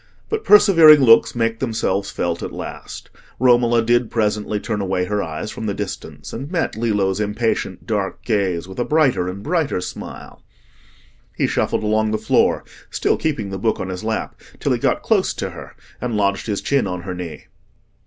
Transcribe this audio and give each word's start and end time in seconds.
But 0.29 0.43
persevering 0.43 0.99
looks 1.01 1.35
make 1.35 1.59
themselves 1.59 2.09
felt 2.09 2.41
at 2.41 2.51
last. 2.51 3.11
Romola 3.37 3.83
did 3.83 4.09
presently 4.09 4.59
turn 4.59 4.81
away 4.81 5.05
her 5.05 5.21
eyes 5.21 5.51
from 5.51 5.67
the 5.67 5.75
distance 5.75 6.33
and 6.33 6.49
met 6.49 6.75
Lillo's 6.75 7.19
impatient 7.19 7.85
dark 7.85 8.25
gaze 8.25 8.67
with 8.67 8.79
a 8.79 8.83
brighter 8.83 9.29
and 9.29 9.43
brighter 9.43 9.79
smile. 9.79 10.41
He 11.35 11.45
shuffled 11.45 11.83
along 11.83 12.09
the 12.09 12.17
floor, 12.17 12.63
still 12.89 13.15
keeping 13.15 13.51
the 13.51 13.59
book 13.59 13.79
on 13.79 13.89
his 13.89 14.03
lap, 14.03 14.41
till 14.59 14.71
he 14.73 14.79
got 14.79 15.03
close 15.03 15.35
to 15.35 15.51
her 15.51 15.75
and 16.01 16.17
lodged 16.17 16.47
his 16.47 16.61
chin 16.61 16.87
on 16.87 17.03
her 17.03 17.13
knee. 17.13 17.45